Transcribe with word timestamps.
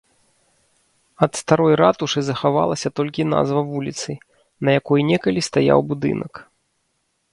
Ад 1.25 1.31
старой 1.41 1.75
ратушы 1.81 2.19
захавалася 2.29 2.91
толькі 2.99 3.27
назва 3.35 3.61
вуліцы, 3.71 4.11
на 4.67 4.79
якой 4.79 4.99
некалі 5.11 5.47
стаяў 5.53 5.79
будынак. 5.93 6.33